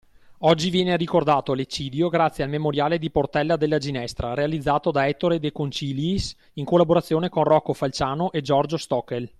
[0.43, 5.51] Oggi viene ricordato l’eccidio grazie al “Memoriale di Portella della Ginestra”, realizzato da Ettore De
[5.51, 9.29] Conciliis, in collaborazione con Rocco Falciano e Giorgio Stockel.